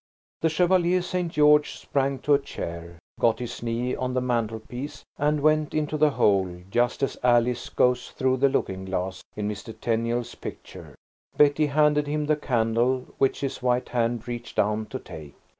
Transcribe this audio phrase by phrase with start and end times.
[0.39, 1.31] The Chevalier St.
[1.31, 6.09] George sprang to a chair, got his knee on the mantelpiece, and went into the
[6.09, 9.71] hole, just as Alice goes through the looking glass in Mr.
[9.79, 10.95] Tenniel's picture.
[11.37, 15.35] Betty handed him the candle, which his white hand reached down to take.